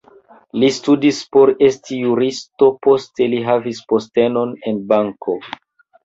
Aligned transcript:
Li 0.61 0.67
studis 0.75 1.17
por 1.35 1.49
esti 1.67 1.97
juristo, 2.05 2.69
poste 2.85 3.27
li 3.33 3.41
havis 3.49 3.83
postenon 3.93 4.55
en 4.73 4.81
banko. 4.93 5.37